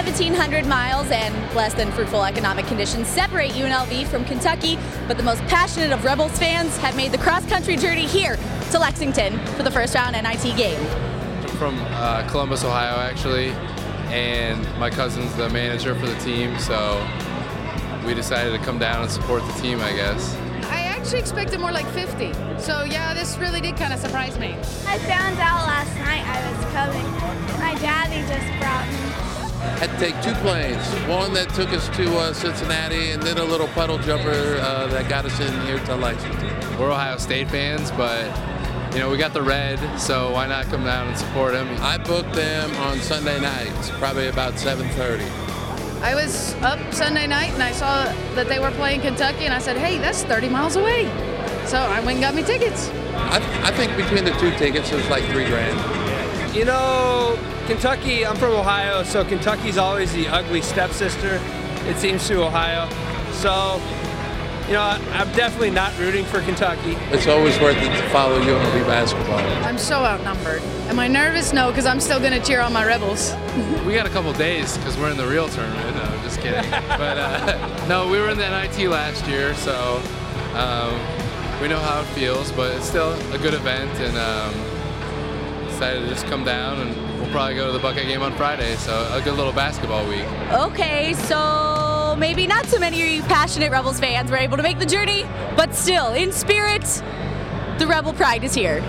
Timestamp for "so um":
79.54-80.92